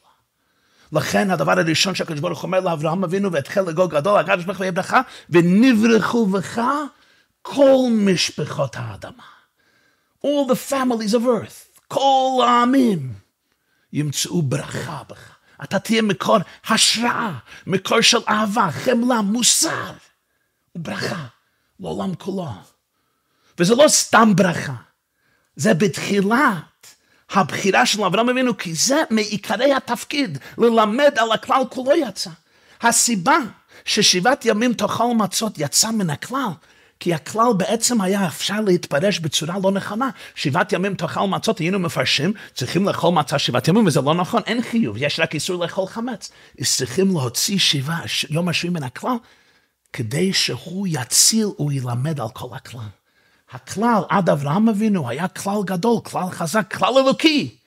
[0.92, 4.72] לכן הדבר הראשון שהקדוש ברוך אומר לאברהם אבינו והתחיל לגול גדול, הקדוש ברוך הוא יהיה
[4.72, 6.60] ברכה, ונברחו בך
[7.42, 9.24] כל משפחות האדמה.
[10.24, 13.14] All the families of earth, כל העמים,
[13.92, 15.36] ימצאו ברכה בך.
[15.64, 19.92] אתה תהיה מקור השראה, מקור של אהבה, חמלה, מוסר
[20.74, 21.26] וברכה
[21.80, 22.48] לעולם כולו.
[23.58, 24.74] וזה לא סתם ברכה,
[25.56, 26.60] זה בתחילה
[27.30, 32.30] הבחירה של אברהם אבינו, כי זה מעיקרי התפקיד, ללמד על הכלל כולו יצא.
[32.80, 33.36] הסיבה
[33.84, 36.50] ששבעת ימים תאכל מצות יצא מן הכלל,
[37.00, 40.10] כי הכלל בעצם היה אפשר להתפרש בצורה לא נכונה.
[40.34, 44.62] שבעת ימים תאכל מצות, היינו מפרשים, צריכים לאכול מצה שבעת ימים, וזה לא נכון, אין
[44.62, 46.32] חיוב, יש רק איסור לאכול חמץ.
[46.62, 49.16] צריכים להוציא שבעה, יום השביעי מן הכלל,
[49.92, 52.88] כדי שהוא יציל וילמד על כל הכלל.
[53.50, 57.59] הכלל עד אברהם אבינו היה כלל גדול, כלל חזק, כלל אלוקי.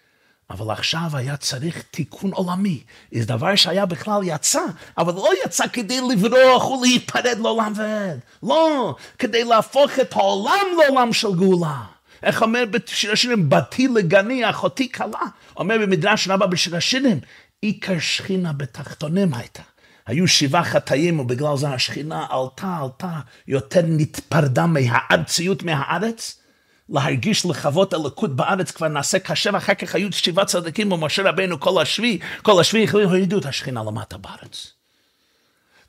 [0.50, 2.84] אבל עכשיו היה צריך תיקון עולמי.
[3.12, 4.62] זה דבר שהיה בכלל יצא,
[4.98, 8.20] אבל לא יצא כדי לברוח ולהיפרד לעולם ועד.
[8.44, 11.82] לא, כדי להפוך את העולם לעולם של גאולה.
[12.24, 15.26] איך אומר בשיר השירים, בתי לגני אחותי כלה.
[15.58, 17.20] אומר במדרש רבה בשיר השירים,
[17.62, 19.64] עיקר שכינה בתחתונים הייתה.
[20.06, 26.43] היו שבעה חטאים ובגלל זה השכינה עלתה, עלתה, יותר נתפרדה מהארציות מהארץ.
[26.90, 31.82] להרגיש לחוות אלוקות בארץ כבר נעשה קשה ואחר כך היו שבעה צדיקים ומשה רבנו כל
[31.82, 34.72] השביעי, כל השביעי יכולים להורידו את השכינה למטה בארץ.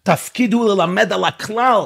[0.02, 1.80] תפקיד הוא ללמד על הכלל,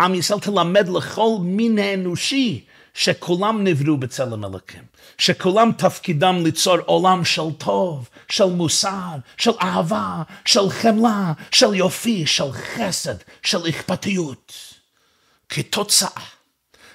[0.00, 4.82] עם ישראל תלמד לכל מין האנושי שכולם נבראו בצלם אלוקים,
[5.18, 12.52] שכולם תפקידם ליצור עולם של טוב, של מוסר, של אהבה, של חמלה, של יופי, של
[12.52, 14.52] חסד, של אכפתיות.
[15.48, 16.39] כתוצאה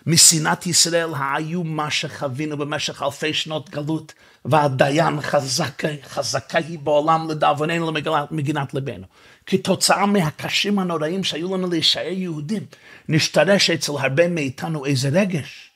[0.07, 4.13] משנאת ישראל האיומה שחווינו במשך אלפי שנות גלות,
[4.45, 7.91] והדיין חזקה, חזקה היא בעולם לדאבוננו
[8.31, 9.05] למגינת ליבנו.
[9.45, 12.65] כתוצאה מהקשים הנוראים שהיו לנו להישאר יהודים,
[13.09, 15.71] נשתרש אצל הרבה מאיתנו איזה רגש.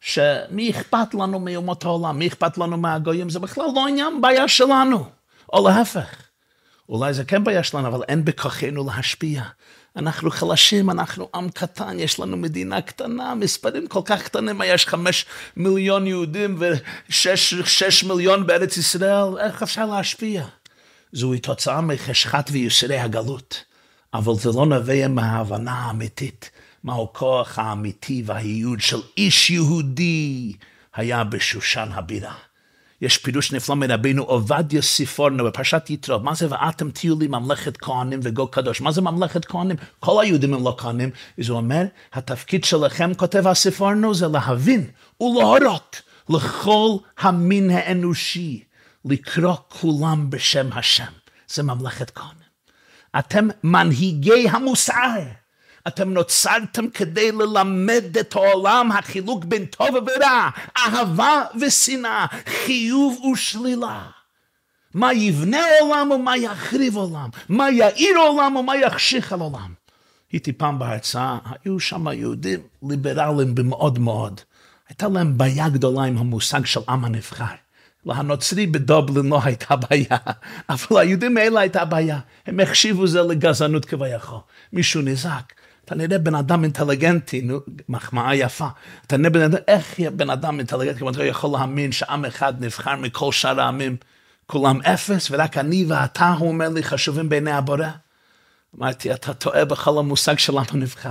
[0.00, 5.04] שמי אכפת לנו מאומות העולם, מי אכפת לנו מהגויים, זה בכלל לא עניין בעיה שלנו,
[5.52, 6.14] או להפך.
[6.88, 9.42] אולי זה כן בעיה שלנו, אבל אין בכוחנו להשפיע.
[9.98, 15.26] אנחנו חלשים, אנחנו עם קטן, יש לנו מדינה קטנה, מספרים כל כך קטנים, יש חמש
[15.56, 16.58] מיליון יהודים
[17.08, 20.44] ושש מיליון בארץ ישראל, איך אפשר להשפיע?
[21.12, 23.64] זוהי תוצאה מחשכת וייסורי הגלות,
[24.14, 26.50] אבל זה לא נובע מההבנה האמיתית,
[26.84, 30.52] מהו הכוח האמיתי והייעוד של איש יהודי
[30.94, 32.34] היה בשושן הבירה.
[33.00, 38.20] יש פירוש נפלא מרבינו עובדיה סיפורנו בפרשת יתרו, מה זה ואתם תהיו לי ממלכת כהנים
[38.22, 39.76] וגו קדוש, מה זה ממלכת כהנים?
[40.00, 44.86] כל היהודים הם לא כהנים, אז הוא אומר, התפקיד שלכם, כותב הסיפורנו, זה להבין
[45.20, 48.64] ולהורות לכל המין האנושי,
[49.04, 51.12] לקרוא כולם בשם השם,
[51.48, 52.48] זה ממלכת כהנים.
[53.18, 55.18] אתם מנהיגי המוסר.
[55.88, 64.02] אתם נוצרתם כדי ללמד את העולם החילוק בין טוב ורע, אהבה ושנאה, חיוב ושלילה.
[64.94, 69.74] מה יבנה עולם ומה יחריב עולם, מה יאיר עולם ומה יחשיך על עולם.
[70.32, 74.40] הייתי פעם בהרצאה, היו שם יהודים ליברליים במאוד מאוד.
[74.88, 77.44] הייתה להם בעיה גדולה עם המושג של עם הנבחר.
[78.06, 80.16] לנוצרי בדובלין לא הייתה בעיה,
[80.68, 82.18] אבל ליהודים האלה הייתה בעיה.
[82.46, 84.38] הם החשיבו זה לגזענות כביכול.
[84.72, 85.54] מישהו נזעק,
[85.88, 88.66] אתה נראה בן אדם אינטליגנטי, נו, מחמאה יפה.
[89.06, 92.96] אתה נראה בן אדם, איך בן אדם אינטליגנטי, כמו אתה יכול להאמין שעם אחד נבחר
[92.96, 93.96] מכל שאר העמים,
[94.46, 97.86] כולם אפס, ורק אני ואתה, הוא אומר לי, חשובים בעיני הבורא?
[98.78, 101.10] אמרתי, אתה טועה בכל המושג שלנו נבחר.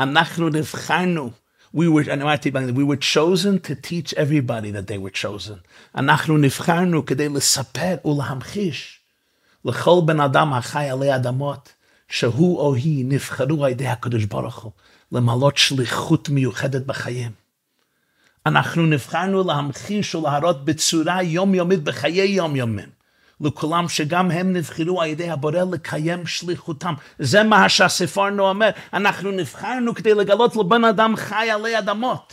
[0.00, 1.30] אנחנו נבחרנו.
[1.76, 5.58] We were, אני אמרתי, we were chosen to teach everybody that they were chosen.
[5.94, 9.00] אנחנו נבחרנו כדי לספר ולהמחיש
[9.64, 11.77] לכל בן אדם החי עלי אדמות.
[12.08, 14.72] שהוא או היא נבחרו על ידי הקדוש ברוך הוא
[15.12, 17.30] למלות שליחות מיוחדת בחיים.
[18.46, 22.98] אנחנו נבחרנו להמחיש ולהראות בצורה יומיומית בחיי יומיומים.
[23.40, 26.94] לכולם שגם הם נבחרו על ידי הבורא לקיים שליחותם.
[27.18, 32.32] זה מה שהספרנו אומר, אנחנו נבחרנו כדי לגלות לבן אדם חי עלי אדמות.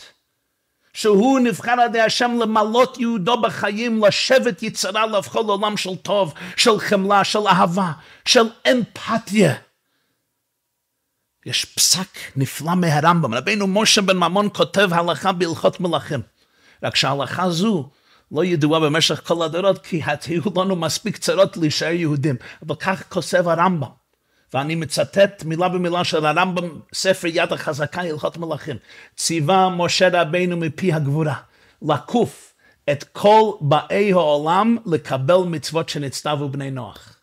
[0.92, 6.78] שהוא נבחר על ידי השם למלות יהודו בחיים, לשבת יצרה להפכו לעולם של טוב, של
[6.78, 7.92] חמלה, של אהבה,
[8.24, 9.54] של אמפתיה.
[11.46, 13.34] יש פסק נפלא מהרמב"ם.
[13.34, 16.20] רבינו משה בן ממון כותב הלכה בהלכות מלכים.
[16.82, 17.88] רק שההלכה זו
[18.32, 22.36] לא ידועה במשך כל הדורות, כי היו לנו מספיק צרות להישאר יהודים.
[22.66, 23.88] אבל כך כוסף הרמב"ם.
[24.54, 28.76] ואני מצטט מילה במילה של הרמב"ם, ספר יד החזקה, הלכות מלכים.
[29.16, 31.34] ציווה משה רבינו מפי הגבורה,
[31.82, 32.54] לקוף
[32.92, 37.16] את כל באי העולם לקבל מצוות שנצטוו בני נוח.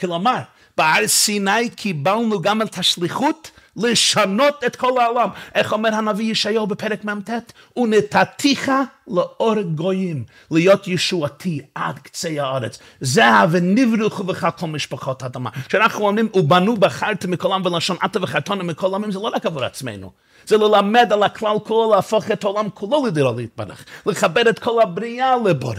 [0.00, 0.38] כלומר,
[0.76, 5.28] בהר סיני קיבלנו גם את השליחות לשנות את כל העולם.
[5.54, 7.30] איך אומר הנביא ישעיהו בפרק מ"ט?
[7.76, 8.70] ונתתיך
[9.08, 12.78] לאור גויים, להיות ישועתי עד קצה הארץ.
[13.00, 15.50] זה ונברוכו בך כל משפחות האדמה.
[15.68, 19.64] כשאנחנו אומרים, ובנו בחרתם מכל עם ולשון עתה וחרטונו מכל עמים, זה לא רק עבור
[19.64, 20.10] עצמנו.
[20.46, 23.84] זה ללמד על הכלל כולו, להפוך את העולם כולו לדירה להתברך.
[24.06, 25.74] לכבד את כל הבריאה לבורא.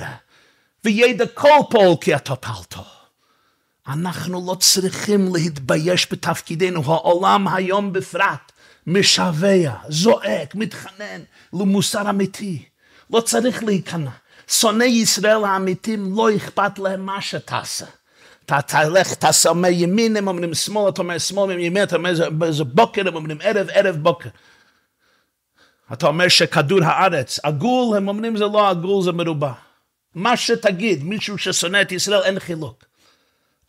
[0.86, 3.01] וידע כל פועל כי אתה פעלתו.
[3.88, 8.52] אנחנו לא צריכים להתבייש בתפקידנו, העולם היום בפרט
[8.88, 11.22] משווע, זועק, מתחנן
[11.54, 12.66] למוסר אמיתי.
[13.10, 14.12] לא צריך להיכנע.
[14.48, 17.86] שונאי ישראל האמיתים לא אכפת להם מה שתעשה.
[18.46, 22.14] אתה תלך, תעשה מימין, הם אומרים שמאל, אתה אומר שמאל, מימין, אתה אומר
[22.52, 24.30] זה בוקר, הם אומרים ערב, ערב בוקר.
[25.94, 29.52] אתה אומר שכדור הארץ עגול, הם אומרים זה לא עגול, זה מרובע.
[30.16, 32.91] מה שתגיד, מישהו ששונא את ישראל, אין חילוק.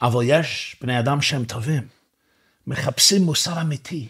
[0.02, 1.88] אבל יש בני אדם שהם טובים,
[2.66, 4.08] מחפשים מוסר אמיתי.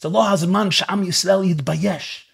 [0.00, 2.24] זה לא הזמן שעם ישראל יתבייש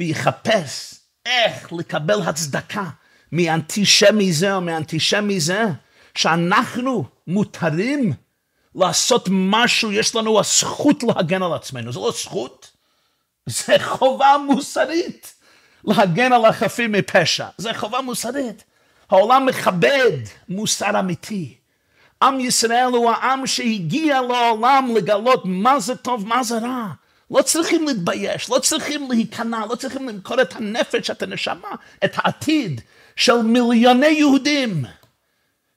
[0.00, 0.94] ויחפש
[1.26, 2.84] איך לקבל הצדקה
[3.32, 5.64] מאנטישמי זה או מאנטישמי זה,
[6.14, 8.12] שאנחנו מותרים
[8.74, 11.92] לעשות משהו, יש לנו הזכות להגן על עצמנו.
[11.92, 12.70] זה לא זכות,
[13.46, 15.34] זה חובה מוסרית
[15.84, 17.46] להגן על החפים מפשע.
[17.58, 18.64] זה חובה מוסרית.
[19.10, 21.56] העולם מכבד מוסר אמיתי.
[22.24, 26.86] עם ישראל הוא העם שהגיע לעולם לגלות מה זה טוב, מה זה רע.
[27.30, 31.68] לא צריכים להתבייש, לא צריכים להיכנע, לא צריכים למכור את הנפש, את הנשמה,
[32.04, 32.80] את העתיד
[33.16, 34.84] של מיליוני יהודים,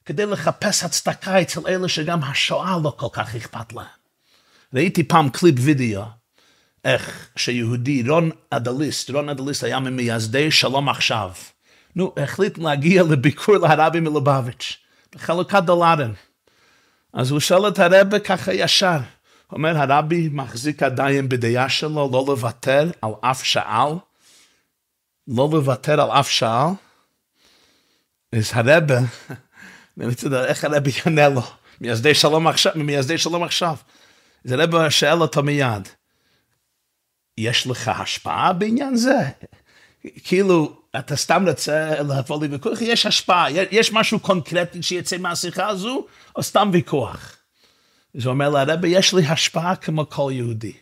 [0.06, 3.86] כדי לחפש הצדקה אצל אלה שגם השואה לא כל כך אכפת להם.
[4.74, 6.04] ראיתי פעם קליפ וידאו,
[6.86, 11.32] איך שיהודי, רון אדליסט, רון אדליסט היה ממייסדי שלום עכשיו.
[11.96, 14.78] נו, החליט להגיע לביקור לרבי מלובביץ',
[15.16, 16.14] בחלוקת דולרים.
[17.18, 18.98] אז הוא שואל את הרבה ככה ישר.
[19.52, 23.94] אומר, הרבי מחזיק עדיין בדעה שלו לא לוותר על אף שעל,
[25.28, 26.70] לא לוותר על אף שעל.
[28.34, 28.98] אז הרבה,
[29.98, 31.42] אני רוצה לדעת איך הרבי יענה לו,
[31.82, 33.76] מייסדי שלום עכשיו, מייסדי שלום עכשיו.
[34.46, 35.88] אז הרבה שואל אותו מיד,
[37.38, 39.18] יש לך השפעה בעניין זה?
[40.24, 46.06] כאילו, אתה סתם רוצה לבוא לי ויכוח, יש השפעה, יש משהו קונקרטי שיצא מהשיחה הזו,
[46.36, 47.36] או סתם ויכוח.
[48.18, 50.74] אז הוא אומר לרבי, יש לי השפעה כמו כל יהודי.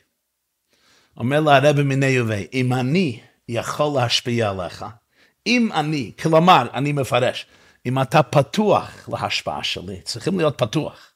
[1.18, 4.86] אומר לרבי מיני ובי, אם אני יכול להשפיע עליך,
[5.48, 7.46] אם אני, כלומר, אני מפרש,
[7.86, 11.12] אם אתה פתוח להשפעה שלי, צריכים להיות פתוח.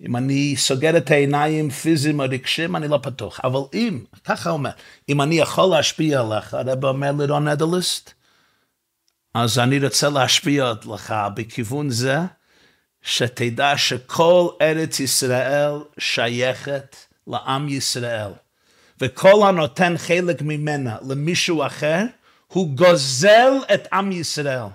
[0.00, 3.40] אם אני סוגר את העיניים פיזיים או רגשים, אני לא פתוח.
[3.44, 4.70] אבל אם, ככה אומר,
[5.08, 8.13] אם אני יכול להשפיע עליך, הרב אומר לירון אדליסט,
[9.34, 12.18] אז אני רוצה להשפיע עליך בכיוון זה,
[13.02, 18.30] שתדע שכל ארץ ישראל שייכת לעם ישראל.
[19.00, 22.04] וכל הנותן חלק ממנה למישהו אחר,
[22.46, 24.66] הוא גוזל את עם ישראל.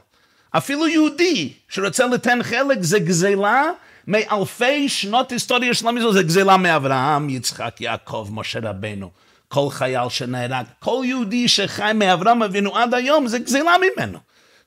[0.51, 3.63] אפילו יהודי שרוצה לתן חלק זה גזלה
[4.07, 9.11] מאלפי שנות היסטוריה של עם ישראל, זה גזלה מאברהם, יצחק, יעקב, משה רבנו.
[9.47, 14.19] כל חייל שנהרג, כל יהודי שחי מאברהם אבינו עד היום, זה גזלה ממנו.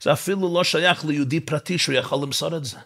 [0.03, 2.77] זה אפילו לא שייך ליהודי פרטי שהוא יכול למסור את זה.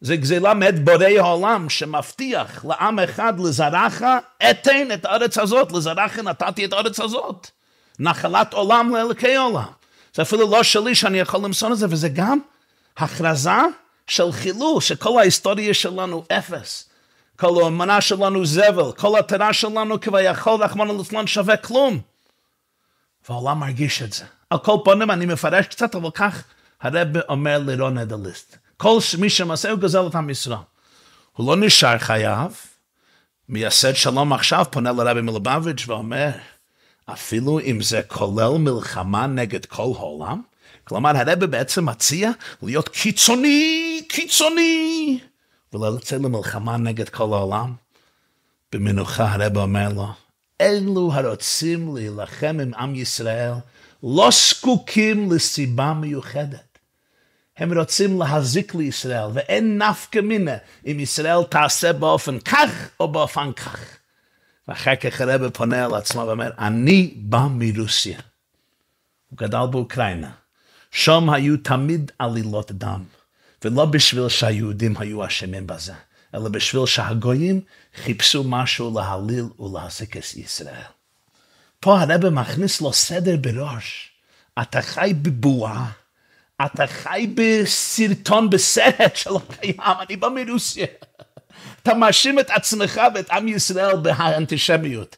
[0.00, 4.02] זה גזלה מאת בורא העולם שמבטיח לעם אחד לזרעך
[4.50, 7.50] אתן את הארץ הזאת, לזרעך נתתי את הארץ הזאת.
[7.98, 9.64] נחלת עולם לאלוקי עולם.
[10.14, 12.38] זה אפילו לא שלי שאני יכול למסור את זה, וזה גם
[12.96, 13.50] הכרזה
[14.06, 16.88] של חילול, שכל ההיסטוריה שלנו אפס.
[17.36, 22.00] כל האמנה שלנו זבל, כל התורה שלנו כביכול רחמנא ליצלן שווה כלום.
[23.28, 24.24] והעולם מרגיש את זה.
[24.52, 26.44] על כל פנים אני מפרש קצת, אבל כך
[26.80, 28.56] הרב אומר לירון אדליסט.
[28.76, 30.60] כל מי שמעשה הוא גוזל את המשרה.
[31.32, 32.56] הוא לא נשאר חייב,
[33.48, 36.30] מייסד שלום עכשיו פונה לרבי מלובביץ' ואומר,
[37.06, 40.42] אפילו אם זה כולל מלחמה נגד כל העולם,
[40.84, 42.30] כלומר הרבי בעצם מציע
[42.62, 45.18] להיות קיצוני, קיצוני,
[45.72, 47.72] ולא לצאת למלחמה נגד כל העולם.
[48.72, 50.08] במנוחה הרבי אומר לו,
[50.60, 53.52] אלו הרוצים להילחם עם עם ישראל,
[54.02, 56.78] לא זקוקים לסיבה מיוחדת.
[57.56, 63.80] הם רוצים להזיק לישראל, ואין נפקא מינה אם ישראל תעשה באופן כך או באופן כך.
[64.68, 68.18] ואחר כך הרב פונה על עצמו ואומר, אני בא מרוסיה.
[69.30, 70.30] הוא גדל באוקראינה.
[70.90, 73.04] שם היו תמיד עלילות דם,
[73.64, 75.94] ולא בשביל שהיהודים היו אשמים בזה,
[76.34, 77.60] אלא בשביל שהגויים
[77.96, 80.91] חיפשו משהו להעליל ולהזיק את ישראל.
[81.82, 84.10] פה הרב מכניס לו סדר בראש.
[84.62, 85.90] אתה חי בבועה,
[86.66, 90.86] אתה חי בסרטון, בסרט שלא קיים, אני בא מרוסיה.
[91.82, 95.16] אתה מאשים את עצמך ואת עם ישראל באנטישמיות.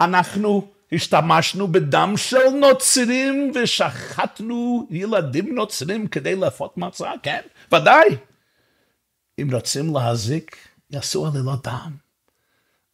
[0.00, 7.40] אנחנו השתמשנו בדם של נוצרים ושחטנו ילדים נוצרים כדי לאפות מצה, כן,
[7.72, 8.08] ודאי.
[9.38, 10.56] אם רוצים להזיק,
[10.90, 12.05] יעשו עלילות דם.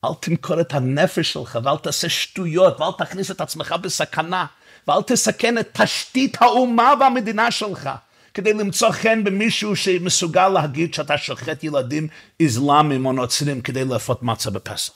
[0.04, 4.46] אל תמכור את הנפש שלך ואל תעשה שטויות ואל תכניס את עצמך בסכנה
[4.88, 7.90] ואל תסכן את תשתית האומה והמדינה שלך
[8.34, 12.08] כדי למצוא חן במישהו שמסוגל להגיד שאתה שוחט ילדים
[12.42, 14.92] אסלאמים או נוצרים כדי לאפות מצה בפסח.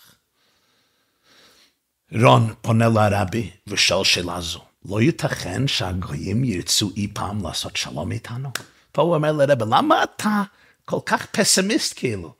[2.12, 8.48] רון פונה לרבי ושואל שאלה זו, לא ייתכן שהגויים ירצו אי פעם לעשות שלום איתנו?
[8.92, 10.42] פה הוא אומר לרבי, למה אתה
[10.84, 12.34] כל כך פסימיסט כאילו?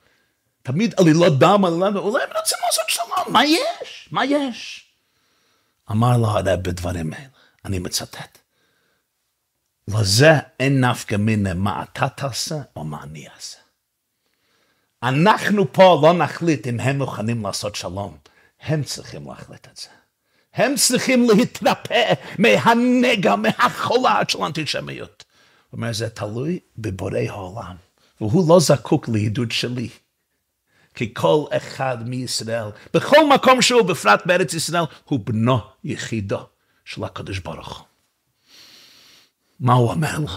[0.67, 4.09] תמיד עלילות דם, עלילות דם, אולי הם רוצים לעשות שלום, מה יש?
[4.11, 4.87] מה יש?
[5.91, 7.27] אמר לו הרב בדברים האלה,
[7.65, 8.37] אני מצטט,
[9.87, 13.57] לזה אין נפקא מינה מה אתה תעשה או מה אני אעשה.
[15.03, 18.17] אנחנו פה לא נחליט אם הם מוכנים לעשות שלום,
[18.61, 19.87] הם צריכים להחליט את זה.
[20.53, 25.23] הם צריכים להתרפא מהנגע, מהחולה של האנטישמיות.
[25.69, 27.75] הוא אומר, זה תלוי בבורא העולם,
[28.21, 29.89] והוא לא זקוק לעידוד שלי.
[30.97, 36.39] כי כל אחד מישראל, בכל מקום שהוא, בפרט בארץ ישראל, הוא בנו יחידו
[36.85, 37.85] של הקדוש ברוך הוא.
[39.59, 40.27] מה הוא אומר לו?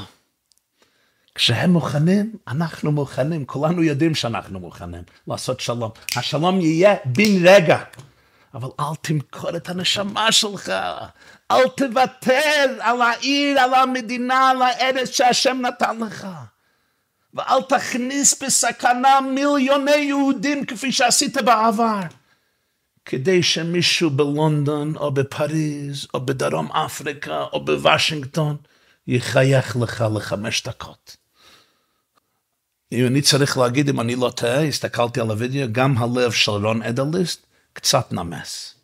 [1.35, 5.90] כשהם מוכנים, אנחנו מוכנים, כולנו יודעים שאנחנו מוכנים לעשות שלום.
[6.16, 7.83] השלום יהיה בן רגע,
[8.55, 10.73] אבל אל תמכור את הנשמה שלך,
[11.51, 16.27] אל תוותר על העיר, על המדינה, על הארץ שהשם נתן לך.
[17.35, 22.01] ואל תכניס בסכנה מיליוני יהודים כפי שעשית בעבר.
[23.05, 28.57] כדי שמישהו בלונדון או בפריז או בדרום אפריקה או בוושינגטון
[29.07, 31.16] יחייך לך לחמש דקות.
[32.93, 36.83] אם אני צריך להגיד, אם אני לא טועה, הסתכלתי על הוידאו, גם הלב של רון
[36.83, 38.75] אדליסט קצת נמס.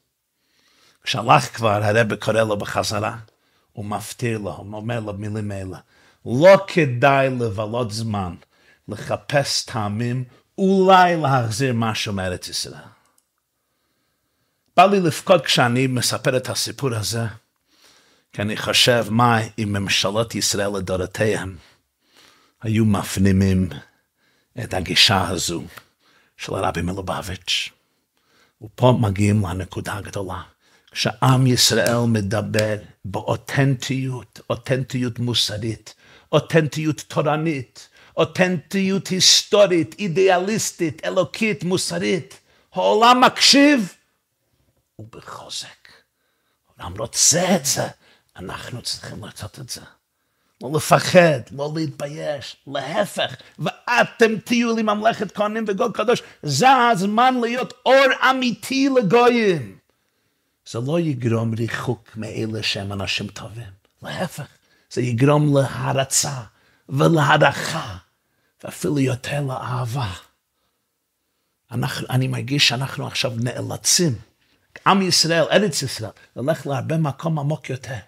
[1.03, 3.17] כשהלך כבר, הרב קורא לו בחזרה,
[3.73, 5.79] הוא מפתיר לו, הוא אומר לו מילים אלה.
[6.27, 8.35] לא כדאי לבלות זמן
[8.89, 10.25] לחפש טעמים,
[10.59, 12.81] אולי להחזיר משהו מארץ ישראל.
[14.77, 17.25] בא לי לפקוד כשאני מספר את הסיפור הזה,
[18.33, 21.57] כי אני חושב מה אם ממשלות ישראל לדורותיהם
[22.63, 23.69] היו מפנימים
[24.65, 25.63] את הגישה הזו
[26.37, 27.71] של הרבי מלובביץ'.
[28.63, 30.43] ופה מגיעים לנקודה הגדולה.
[30.91, 35.95] כשעם ישראל מדבר באותנטיות, אותנטיות מוסרית,
[36.33, 42.41] אותנטיות תורנית, אותנטיות היסטורית, אידיאליסטית, אלוקית, מוסרית.
[42.73, 43.95] העולם מקשיב
[44.99, 45.89] ובחוזק.
[46.79, 47.87] העולם רוצה את זה,
[48.37, 49.81] אנחנו צריכים לעשות את זה.
[50.63, 57.75] לא לפחד, לא להתבייש, להפך, ואתם תהיו לי ממלכת כהנים וגול קדוש, זה הזמן להיות
[57.87, 59.79] אור אמיתי לגויים.
[60.71, 63.71] זה לא יגרום ריחוק מאלה שהם אנשים טובים,
[64.03, 64.47] להפך,
[64.91, 66.41] זה יגרום להרצה
[66.89, 67.97] ולהערכה,
[68.65, 70.13] ואפילו יותר לאהבה.
[71.71, 74.15] אנחנו, אני מרגיש שאנחנו עכשיו נאלצים,
[74.87, 77.99] עם ישראל, ארץ ישראל, ללכת להרבה מקום עמוק יותר.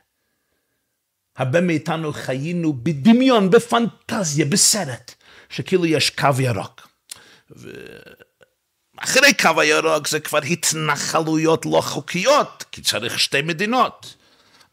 [1.36, 5.14] הרבה מאיתנו חיינו בדמיון, בפנטזיה, בסרט,
[5.48, 6.88] שכאילו יש קו ירוק.
[8.96, 14.14] אחרי קו הירוק זה כבר התנחלויות לא חוקיות, כי צריך שתי מדינות.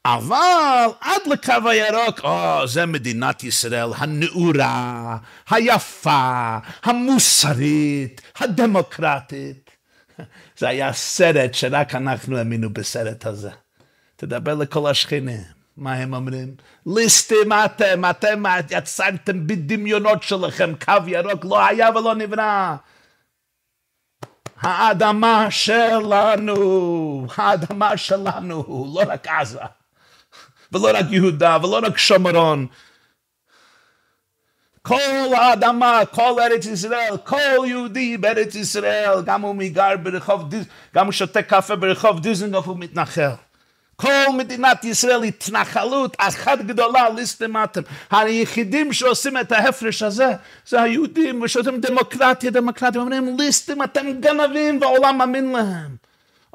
[0.05, 5.17] אבל עד לקו הירוק, או, זה מדינת ישראל הנאורה,
[5.49, 9.69] היפה, המוסרית, הדמוקרטית.
[10.57, 13.49] זה היה סרט שרק אנחנו האמינו בסרט הזה.
[14.15, 15.41] תדבר לכל השכנים,
[15.77, 16.55] מה הם אומרים?
[16.85, 22.75] ליסטים אתם, אתם יצרתם בדמיונות שלכם, קו ירוק לא היה ולא נברא.
[24.61, 29.59] האדמה שלנו, האדמה שלנו, לא רק עזה.
[30.71, 32.67] ולא רק יהודה, ולא רק שומרון.
[34.81, 40.43] כל האדמה, כל ארץ ישראל, כל יהודי בארץ ישראל, גם הוא מגר ברחוב,
[40.95, 43.29] גם הוא שותה קפה ברחוב דיזנגוף הוא מתנחל.
[43.95, 47.81] כל מדינת ישראל התנחלות אחת גדולה ליסטמטם.
[48.11, 50.31] היחידים שעושים את ההפרש הזה
[50.67, 55.95] זה היהודים ושאתם דמוקרטיה, דמוקרטיה, אומרים ליסטים אתם גנבים והעולם מאמין להם.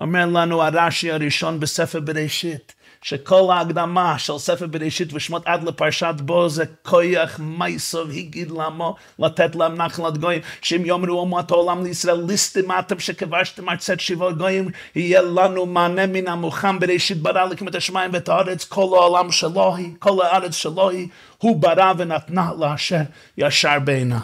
[0.00, 2.72] אומר לנו הרש"י הראשון בספר בראשית,
[3.02, 9.56] שכל ההקדמה של ספר בראשית ושמות עד לפרשת בו זה כויח מייסוב הגיד למו לתת
[9.56, 10.42] להם נחלת גויים.
[10.62, 14.68] שאם יאמרו אומות העולם לישראל ליסטמתם שכבשתם ארצת שבעה גויים?
[14.94, 19.76] יהיה לנו מענה מן המוכן בראשית ברא לכם את השמיים ואת הארץ כל העולם שלו
[19.76, 21.08] היא כל הארץ שלו היא.
[21.38, 23.02] הוא ברא ונתנה לאשר
[23.38, 24.18] ישר בעיניו.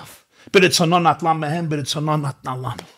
[0.53, 2.96] ברצונו נטלה מהם ברצונו נתנה לנו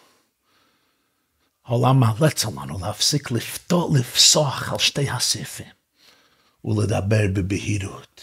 [1.68, 5.72] העולם מאלץ עלינו להפסיק לפתור, לפסוח על שתי הסעיפים
[6.64, 8.20] ולדבר בבהירות,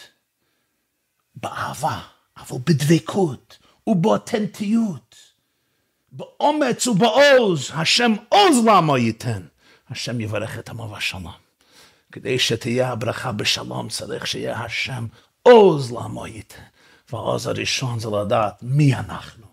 [1.36, 2.02] באהבה,
[2.38, 5.16] אבל בדבקות ובאותנטיות,
[6.12, 9.42] באומץ ובעוז, השם עוז לעמו ייתן,
[9.90, 11.32] השם יברך את עמו בשלום.
[12.12, 15.08] כדי שתהיה הברכה בשלום צריך שיהיה השם
[15.42, 16.62] עוז לעמו ייתן.
[17.12, 19.46] והעוז הראשון זה לדעת מי אנחנו,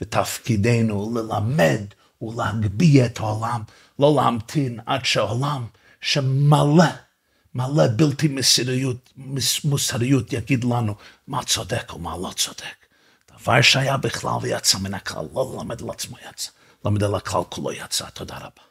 [0.00, 1.84] ותפקידנו ללמד
[2.22, 3.62] ולהגביה את העולם,
[3.98, 5.66] לא להמתין עד שהעולם
[6.00, 6.84] שמלא,
[7.54, 9.12] מלא בלתי מוסריות,
[9.64, 10.94] מוסריות יגיד לנו
[11.26, 12.86] מה צודק ומה לא צודק.
[13.40, 16.50] דבר שהיה בכלל ויצא מן הכלל, לא ללמד על עצמו יצא,
[16.84, 18.10] למד על הכלל כולו יצא.
[18.10, 18.69] תודה רבה.